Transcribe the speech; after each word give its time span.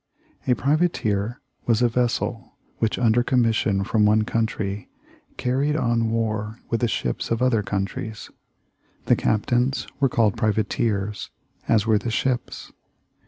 A 0.47 0.55
privateer 0.55 1.41
was 1.67 1.83
a 1.83 1.87
vessel 1.87 2.55
which 2.79 2.97
under 2.97 3.21
commission 3.21 3.83
from 3.83 4.03
one 4.03 4.23
country, 4.23 4.89
carried 5.37 5.75
on 5.75 6.09
war 6.09 6.59
with 6.71 6.81
the 6.81 6.87
ships 6.87 7.29
of 7.29 7.39
other 7.39 7.61
countries. 7.61 8.31
The 9.05 9.15
captains 9.15 9.85
were 9.99 10.09
called 10.09 10.35
privateers, 10.37 11.29
as 11.67 11.85
were 11.85 11.99
the 11.99 12.09
ships. 12.09 12.71